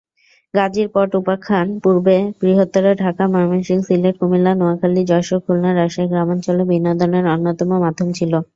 গাজীর 0.53 0.87
পট 0.93 1.09
উপাখ্যান 1.15 1.67
পূর্বে 1.83 2.17
বৃহত্তর 2.41 2.85
ঢাকা, 3.03 3.23
ময়মনসিংহ, 3.33 3.81
সিলেট, 3.87 4.15
কুমিল্লা, 4.19 4.51
নোয়াখালী, 4.55 5.01
যশোর, 5.07 5.39
খুলনা, 5.45 5.69
রাজশাহীর 5.71 6.11
গ্রামাঞ্চলে 6.11 6.63
বিনোদনের 6.71 7.25
অন্যতম 7.33 7.69
মাধ্যম 7.83 8.09
ছিল। 8.11 8.33